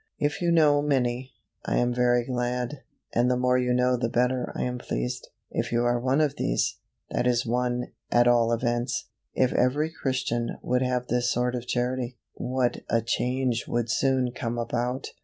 [0.17, 1.31] If you know many,
[1.63, 2.81] I am very glad,
[3.13, 5.27] and the more you know the better I am pleased.
[5.51, 6.77] If you are one of these,
[7.11, 9.09] that is one, at all events.
[9.35, 14.57] If every Christian would have this sort of Charity, what a change would soon come
[14.57, 15.09] about.